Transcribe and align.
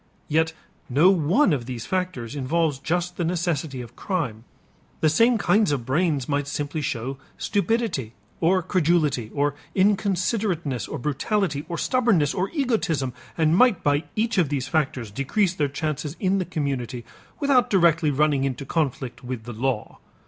Yet 0.27 0.53
no 0.89 1.11
one 1.11 1.53
of 1.53 1.67
those 1.67 1.85
factors 1.85 2.35
involves 2.35 2.79
just 2.79 3.17
the 3.17 3.23
necessity 3.23 3.81
of 3.83 3.95
crime. 3.95 4.45
The 5.01 5.09
same 5.09 5.37
kinds 5.37 5.71
of 5.71 5.85
brains 5.85 6.27
might 6.27 6.47
simply 6.47 6.81
show 6.81 7.19
stupidity 7.37 8.15
or 8.39 8.63
credulity 8.63 9.29
or 9.31 9.53
inconsiderateness 9.75 10.87
or 10.89 10.97
brutality 10.97 11.65
or 11.69 11.77
stubbornness 11.77 12.33
or 12.33 12.49
egotism, 12.49 13.13
and 13.37 13.55
might 13.55 13.83
by 13.83 14.05
each 14.15 14.39
of 14.39 14.49
those 14.49 14.67
factors 14.67 15.11
decrease 15.11 15.53
their 15.53 15.69
chances 15.69 16.15
in 16.19 16.39
the 16.39 16.45
community 16.45 17.05
without 17.39 17.69
directly 17.69 18.09
running 18.09 18.43
into 18.43 18.65
conflict 18.65 19.23
with 19.23 19.43
the 19.43 19.53
law. 19.53 19.99